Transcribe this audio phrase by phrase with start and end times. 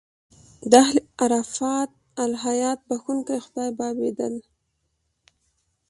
[0.71, 1.87] د اهل عرفان
[2.23, 4.35] الهیات بخښونکی خدای بابېدل.